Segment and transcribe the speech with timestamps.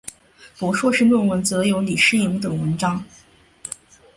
[0.57, 3.03] 博硕士论文则有李诗莹等文章。